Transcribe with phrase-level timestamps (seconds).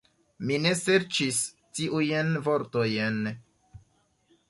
[0.49, 1.43] Mi ne serĉis
[1.81, 3.25] tiujn vortojn.